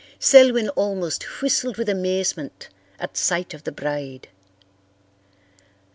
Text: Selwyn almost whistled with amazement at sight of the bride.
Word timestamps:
Selwyn 0.17 0.67
almost 0.69 1.23
whistled 1.43 1.77
with 1.77 1.87
amazement 1.87 2.69
at 2.99 3.15
sight 3.15 3.53
of 3.53 3.65
the 3.65 3.71
bride. 3.71 4.29